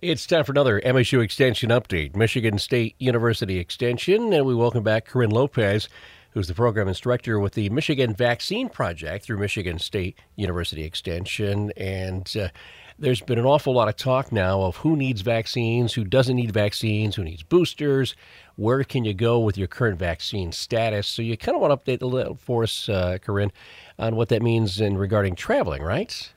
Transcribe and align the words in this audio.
It's 0.00 0.26
time 0.26 0.44
for 0.44 0.52
another 0.52 0.80
MSU 0.80 1.20
Extension 1.24 1.70
update, 1.70 2.14
Michigan 2.14 2.56
State 2.58 2.94
University 3.00 3.58
Extension, 3.58 4.32
and 4.32 4.46
we 4.46 4.54
welcome 4.54 4.84
back 4.84 5.06
Corinne 5.06 5.32
Lopez, 5.32 5.88
who's 6.30 6.46
the 6.46 6.54
program 6.54 6.86
instructor 6.86 7.40
with 7.40 7.54
the 7.54 7.68
Michigan 7.70 8.14
Vaccine 8.14 8.68
Project 8.68 9.24
through 9.24 9.38
Michigan 9.38 9.80
State 9.80 10.16
University 10.36 10.84
Extension. 10.84 11.72
And 11.76 12.32
uh, 12.40 12.50
there's 12.96 13.20
been 13.20 13.40
an 13.40 13.44
awful 13.44 13.74
lot 13.74 13.88
of 13.88 13.96
talk 13.96 14.30
now 14.30 14.62
of 14.62 14.76
who 14.76 14.94
needs 14.94 15.22
vaccines, 15.22 15.92
who 15.94 16.04
doesn't 16.04 16.36
need 16.36 16.52
vaccines, 16.52 17.16
who 17.16 17.24
needs 17.24 17.42
boosters, 17.42 18.14
where 18.54 18.84
can 18.84 19.04
you 19.04 19.14
go 19.14 19.40
with 19.40 19.58
your 19.58 19.66
current 19.66 19.98
vaccine 19.98 20.52
status. 20.52 21.08
So 21.08 21.22
you 21.22 21.36
kind 21.36 21.56
of 21.56 21.60
want 21.60 21.72
to 21.72 21.84
update 21.84 21.98
the 21.98 22.06
little 22.06 22.36
for 22.36 22.62
us, 22.62 22.88
uh, 22.88 23.18
Corinne, 23.20 23.50
on 23.98 24.14
what 24.14 24.28
that 24.28 24.42
means 24.42 24.80
in 24.80 24.96
regarding 24.96 25.34
traveling, 25.34 25.82
right? 25.82 26.32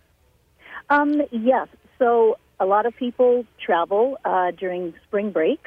Um, 0.89 1.21
yes. 1.30 1.68
So 2.00 2.38
a 2.62 2.66
lot 2.66 2.86
of 2.86 2.96
people 2.96 3.43
travel 3.59 4.20
uh, 4.23 4.52
during 4.52 4.94
spring 5.07 5.32
break, 5.32 5.59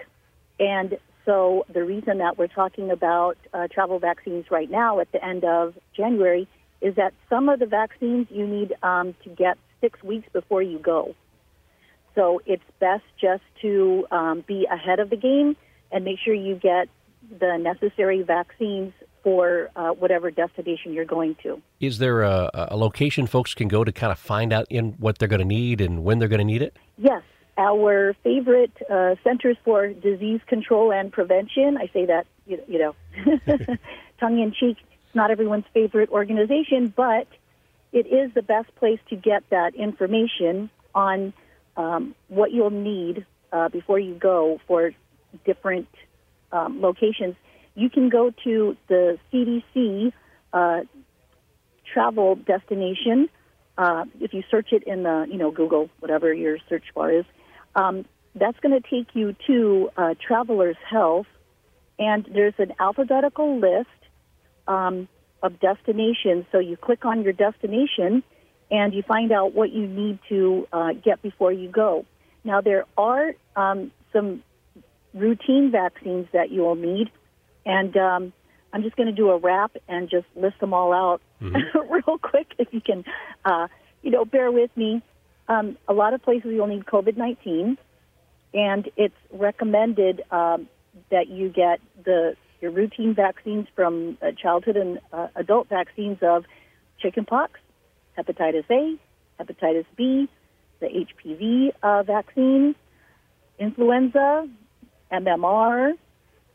and 0.60 0.96
so 1.24 1.66
the 1.73 1.82
reason 1.82 2.19
that 2.19 2.38
we're 2.38 2.46
talking 2.46 2.91
about 2.91 3.36
uh, 3.52 3.66
travel 3.69 3.98
vaccines 3.98 4.46
right 4.50 4.70
now 4.70 5.00
at 5.00 5.10
the 5.10 5.22
end 5.22 5.45
of 5.45 5.74
January 5.96 6.46
is 6.80 6.95
that 6.95 7.12
some 7.28 7.48
of 7.48 7.59
the 7.59 7.66
vaccines 7.66 8.28
you 8.30 8.46
need 8.46 8.74
um, 8.83 9.14
to 9.24 9.30
get 9.30 9.59
six 9.80 10.00
weeks 10.05 10.28
before 10.33 10.62
you 10.62 10.78
go. 10.78 11.16
So 12.14 12.41
it's 12.46 12.62
best 12.78 13.02
just 13.20 13.42
to 13.62 14.06
um, 14.12 14.45
be 14.47 14.66
ahead 14.70 15.00
of 15.00 15.11
the 15.11 15.16
game 15.16 15.56
and 15.91 16.05
make 16.05 16.19
sure 16.24 16.33
you 16.33 16.55
get 16.55 16.88
the 17.41 17.56
necessary 17.56 18.22
vaccines 18.22 18.92
for 19.24 19.70
uh, 19.74 19.88
whatever 19.88 20.30
destination 20.30 20.92
you're 20.92 21.06
going 21.06 21.34
to. 21.42 21.60
Is 21.80 21.98
there 21.98 22.23
a, 22.23 22.51
a, 22.52 22.77
location 22.77 23.27
folks 23.27 23.55
can 23.55 23.69
go 23.69 23.83
to 23.83 23.91
kind 23.91 24.12
of 24.12 24.19
find 24.19 24.52
out 24.52 24.66
in 24.69 24.92
what 24.98 25.19
they're 25.19 25.28
going 25.28 25.41
to 25.41 25.47
need 25.47 25.80
and 25.80 26.05
when 26.05 26.19
they're 26.19 26.28
going 26.28 26.41
to 26.41 26.45
need 26.45 26.60
it? 26.60 26.77
Yes. 26.98 27.23
Our 27.56 28.14
favorite 28.23 28.77
uh, 28.91 29.14
Centers 29.24 29.56
for 29.64 29.88
Disease 29.88 30.41
Control 30.47 30.92
and 30.92 31.10
Prevention, 31.10 31.78
I 31.78 31.89
say 31.92 32.05
that, 32.05 32.27
you, 32.47 32.61
you 32.69 32.78
know, 32.78 32.95
tongue 34.20 34.39
in 34.39 34.52
cheek, 34.52 34.77
it's 34.80 35.14
not 35.14 35.30
everyone's 35.30 35.64
favorite 35.72 36.11
organization, 36.11 36.92
but 36.95 37.27
it 37.92 38.06
is 38.06 38.34
the 38.34 38.42
best 38.42 38.75
place 38.77 38.98
to 39.08 39.17
get 39.17 39.48
that 39.48 39.75
information 39.75 40.69
on 40.95 41.33
um, 41.78 42.14
what 42.28 42.52
you'll 42.52 42.70
need 42.70 43.25
uh, 43.52 43.70
before 43.70 43.98
you 43.98 44.14
go 44.14 44.61
for 44.67 44.92
different 45.47 45.89
um, 46.52 46.83
locations 46.83 47.36
you 47.75 47.91
can 47.91 48.08
go 48.08 48.33
to 48.44 48.77
the 48.89 49.19
CDC 49.33 50.12
uh, 50.53 50.80
travel 51.92 52.36
destination. 52.36 53.28
Uh, 53.77 54.05
if 54.20 54.33
you 54.33 54.42
search 54.50 54.69
it 54.72 54.84
in 54.84 55.03
the, 55.03 55.27
you 55.28 55.36
know, 55.36 55.50
Google, 55.50 55.91
whatever 55.98 56.33
your 56.33 56.58
search 56.69 56.84
bar 56.95 57.11
is, 57.11 57.25
um, 57.75 58.05
that's 58.34 58.58
going 58.61 58.80
to 58.80 58.89
take 58.89 59.14
you 59.14 59.34
to 59.47 59.91
uh, 59.97 60.14
Travelers 60.25 60.77
Health, 60.89 61.27
and 61.98 62.28
there's 62.33 62.55
an 62.58 62.72
alphabetical 62.78 63.58
list 63.58 63.89
um, 64.67 65.08
of 65.42 65.58
destinations. 65.61 66.45
So 66.52 66.58
you 66.58 66.77
click 66.77 67.05
on 67.05 67.22
your 67.22 67.33
destination, 67.33 68.22
and 68.70 68.95
you 68.95 69.02
find 69.02 69.33
out 69.33 69.55
what 69.55 69.72
you 69.72 69.86
need 69.86 70.19
to 70.28 70.67
uh, 70.72 70.92
get 70.92 71.22
before 71.22 71.52
you 71.52 71.69
go. 71.69 72.06
Now 72.45 72.61
there 72.61 72.84
are 72.97 73.33
um, 73.56 73.92
some 74.12 74.42
routine 75.12 75.70
vaccines 75.70 76.27
that 76.33 76.50
you 76.50 76.62
will 76.62 76.75
need 76.75 77.11
and 77.67 77.97
um, 77.97 78.33
I'm 78.73 78.83
just 78.83 78.97
going 78.97 79.07
to 79.07 79.12
do 79.12 79.31
a 79.31 79.39
wrap 79.39 79.77
and 79.89 80.11
just 80.11 80.27
list 80.34 80.59
them 80.61 80.75
all 80.75 80.93
out 80.93 81.20
mm-hmm. 81.41 81.93
real 81.93 82.19
quick, 82.19 82.53
if 82.59 82.69
you 82.73 82.81
can, 82.81 83.05
uh, 83.45 83.69
you 84.03 84.11
know, 84.11 84.25
bear 84.25 84.51
with 84.51 84.70
me. 84.77 85.03
Um, 85.48 85.77
a 85.87 85.92
lot 85.92 86.15
of 86.15 86.23
places 86.23 86.51
you'll 86.53 86.67
need 86.67 86.87
COVID 86.87 87.17
19, 87.17 87.77
and 88.55 88.91
it's 88.97 89.15
recommended 89.31 90.23
um, 90.31 90.69
that 91.11 91.29
you 91.29 91.48
get 91.51 91.81
the 92.05 92.37
your 92.61 92.70
routine 92.70 93.15
vaccines 93.15 93.67
from 93.77 94.17
uh, 94.23 94.31
childhood 94.33 94.77
and 94.77 94.98
uh, 95.12 95.29
adult 95.37 95.69
vaccines 95.69 96.19
of 96.23 96.45
chickenpox, 96.98 97.61
hepatitis 98.17 98.64
A, 98.70 98.97
hepatitis 99.42 99.85
B, 99.97 100.29
the 100.80 100.86
HPV 100.86 101.73
uh, 101.83 102.03
vaccine, 102.05 102.74
influenza, 103.58 104.48
MMR, 105.13 105.92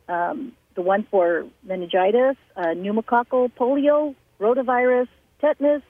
um, 0.08 0.54
the 0.80 0.84
one 0.84 1.06
for 1.12 1.46
meningitis, 1.64 2.38
uh, 2.56 2.68
pneumococcal 2.68 3.52
polio, 3.60 4.16
rotavirus, 4.40 5.10
tetanus, 5.42 5.82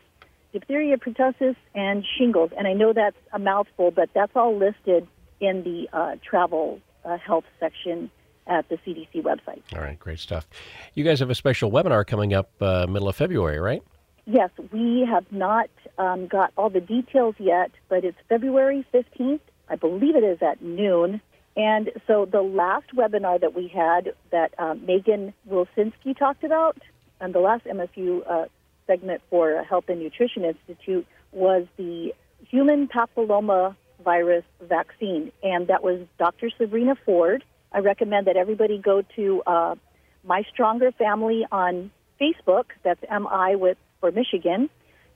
diphtheria, 0.51 0.97
pertussis, 0.97 1.55
and 1.75 2.03
shingles. 2.17 2.49
And 2.57 2.67
I 2.67 2.73
know 2.73 2.91
that's 2.91 3.15
a 3.31 3.37
mouthful, 3.37 3.91
but 3.91 4.09
that's 4.15 4.31
all 4.35 4.57
listed 4.57 5.07
in 5.39 5.61
the 5.63 5.87
uh, 5.93 6.15
travel 6.27 6.79
uh, 7.05 7.17
health 7.19 7.43
section 7.59 8.09
at 8.47 8.67
the 8.69 8.77
CDC 8.77 9.21
website. 9.21 9.61
All 9.75 9.81
right, 9.81 9.99
great 9.99 10.17
stuff. 10.17 10.47
You 10.95 11.03
guys 11.03 11.19
have 11.19 11.29
a 11.29 11.35
special 11.35 11.69
webinar 11.69 12.05
coming 12.07 12.33
up 12.33 12.49
uh, 12.59 12.87
middle 12.89 13.09
of 13.09 13.15
February, 13.15 13.59
right? 13.59 13.83
Yes, 14.25 14.49
we 14.73 15.07
have 15.07 15.31
not 15.31 15.69
um, 15.99 16.25
got 16.25 16.51
all 16.57 16.71
the 16.71 16.81
details 16.81 17.35
yet, 17.37 17.69
but 17.89 18.03
it's 18.03 18.17
February 18.27 18.87
15th. 18.91 19.41
I 19.69 19.75
believe 19.75 20.15
it 20.15 20.23
is 20.23 20.39
at 20.41 20.63
noon. 20.63 21.21
And 21.55 21.91
so 22.07 22.25
the 22.25 22.41
last 22.41 22.95
webinar 22.95 23.41
that 23.41 23.55
we 23.55 23.67
had 23.67 24.13
that 24.31 24.53
um, 24.59 24.85
Megan 24.85 25.33
Wilsinski 25.49 26.17
talked 26.17 26.43
about, 26.43 26.77
and 27.19 27.33
the 27.33 27.39
last 27.39 27.65
MSU 27.65 28.21
uh, 28.29 28.45
segment 28.87 29.21
for 29.29 29.63
Health 29.63 29.85
and 29.89 29.99
Nutrition 29.99 30.45
Institute 30.45 31.05
was 31.31 31.67
the 31.77 32.13
human 32.47 32.87
papilloma 32.87 33.75
virus 34.03 34.45
vaccine, 34.61 35.31
and 35.43 35.67
that 35.67 35.83
was 35.83 36.01
Dr. 36.17 36.49
Sabrina 36.57 36.95
Ford. 37.05 37.43
I 37.71 37.79
recommend 37.79 38.27
that 38.27 38.37
everybody 38.37 38.77
go 38.77 39.03
to 39.15 39.43
uh, 39.45 39.75
My 40.23 40.43
Stronger 40.51 40.91
Family 40.91 41.45
on 41.51 41.91
Facebook. 42.19 42.65
That's 42.83 43.01
MI 43.09 43.55
with 43.55 43.77
for 43.99 44.11
Michigan, 44.11 44.69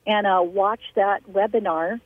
and 0.06 0.28
uh, 0.28 0.42
watch 0.44 0.82
that 0.96 1.24
webinar 1.32 2.02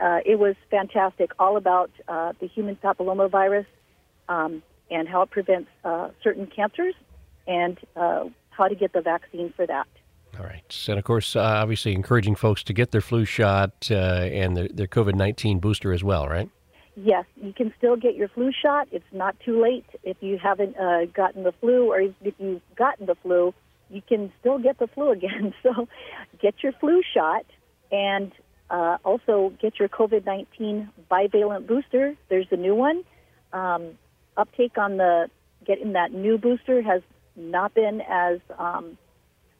uh, 0.00 0.20
it 0.24 0.38
was 0.38 0.54
fantastic, 0.70 1.30
all 1.38 1.56
about 1.56 1.90
uh, 2.08 2.32
the 2.40 2.46
human 2.46 2.76
papillomavirus 2.76 3.66
um, 4.28 4.62
and 4.90 5.08
how 5.08 5.22
it 5.22 5.30
prevents 5.30 5.68
uh, 5.84 6.08
certain 6.22 6.46
cancers 6.46 6.94
and 7.46 7.78
uh, 7.96 8.24
how 8.50 8.68
to 8.68 8.74
get 8.74 8.92
the 8.92 9.00
vaccine 9.00 9.52
for 9.54 9.66
that. 9.66 9.86
All 10.38 10.46
right. 10.46 10.86
And 10.88 10.98
of 10.98 11.04
course, 11.04 11.36
uh, 11.36 11.40
obviously, 11.40 11.92
encouraging 11.92 12.34
folks 12.34 12.62
to 12.64 12.72
get 12.72 12.92
their 12.92 13.00
flu 13.00 13.24
shot 13.24 13.88
uh, 13.90 13.94
and 13.94 14.56
their, 14.56 14.68
their 14.68 14.86
COVID 14.86 15.14
19 15.14 15.58
booster 15.58 15.92
as 15.92 16.02
well, 16.02 16.28
right? 16.28 16.48
Yes, 16.96 17.24
you 17.36 17.52
can 17.52 17.72
still 17.78 17.96
get 17.96 18.14
your 18.14 18.28
flu 18.28 18.50
shot. 18.52 18.88
It's 18.90 19.04
not 19.12 19.38
too 19.40 19.60
late 19.60 19.86
if 20.02 20.16
you 20.20 20.38
haven't 20.38 20.76
gotten 21.14 21.44
the 21.44 21.52
flu, 21.52 21.90
or 21.90 22.00
if 22.00 22.34
you've 22.38 22.60
gotten 22.76 23.06
the 23.06 23.14
flu, 23.16 23.54
you 23.90 24.02
can 24.06 24.32
still 24.40 24.58
get 24.58 24.78
the 24.78 24.86
flu 24.86 25.10
again. 25.10 25.54
So 25.62 25.88
get 26.40 26.62
your 26.62 26.72
flu 26.72 27.02
shot 27.14 27.44
and 27.92 28.32
uh, 28.70 28.98
also, 29.04 29.52
get 29.60 29.78
your 29.78 29.88
COVID 29.88 30.24
19 30.24 30.88
bivalent 31.10 31.66
booster. 31.66 32.14
There's 32.28 32.46
a 32.52 32.56
new 32.56 32.74
one. 32.74 33.02
Um, 33.52 33.98
uptake 34.36 34.78
on 34.78 34.96
the 34.96 35.28
getting 35.66 35.92
that 35.92 36.12
new 36.12 36.38
booster 36.38 36.80
has 36.80 37.02
not 37.34 37.74
been 37.74 38.00
as 38.08 38.38
um, 38.58 38.96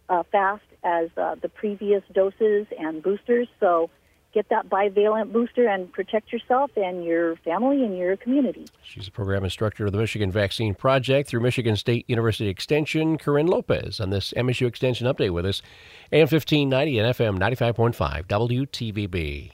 uh, 0.08 0.22
fast 0.30 0.62
as 0.84 1.10
uh, 1.16 1.34
the 1.42 1.48
previous 1.48 2.02
doses 2.12 2.66
and 2.78 3.02
boosters. 3.02 3.48
So, 3.58 3.90
get 4.32 4.48
that 4.48 4.68
bivalent 4.68 5.32
booster 5.32 5.66
and 5.66 5.92
protect 5.92 6.32
yourself 6.32 6.70
and 6.76 7.04
your 7.04 7.36
family 7.36 7.84
and 7.84 7.96
your 7.96 8.16
community. 8.16 8.66
She's 8.82 9.08
a 9.08 9.10
program 9.10 9.44
instructor 9.44 9.86
of 9.86 9.92
the 9.92 9.98
Michigan 9.98 10.30
Vaccine 10.30 10.74
Project 10.74 11.28
through 11.28 11.40
Michigan 11.40 11.76
State 11.76 12.04
University 12.08 12.48
Extension, 12.48 13.18
Corinne 13.18 13.46
Lopez, 13.46 14.00
on 14.00 14.10
this 14.10 14.32
MSU 14.36 14.66
Extension 14.66 15.06
update 15.06 15.30
with 15.30 15.46
us. 15.46 15.62
AM 16.12 16.22
1590 16.22 16.98
and 16.98 17.14
FM 17.14 17.38
95.5 17.38 18.26
WTVB. 18.26 19.48